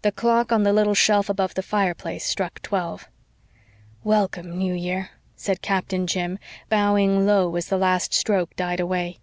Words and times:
The 0.00 0.10
clock 0.10 0.52
on 0.52 0.62
the 0.62 0.72
little 0.72 0.94
shelf 0.94 1.28
above 1.28 1.52
the 1.52 1.60
fireplace 1.60 2.24
struck 2.24 2.62
twelve. 2.62 3.10
"Welcome, 4.02 4.56
New 4.58 4.72
Year," 4.72 5.10
said 5.36 5.60
Captain 5.60 6.06
Jim, 6.06 6.38
bowing 6.70 7.26
low 7.26 7.54
as 7.56 7.68
the 7.68 7.76
last 7.76 8.14
stroke 8.14 8.56
died 8.56 8.80
away. 8.80 9.18